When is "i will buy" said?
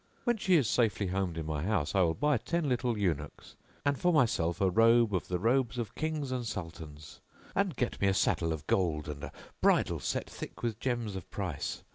1.93-2.37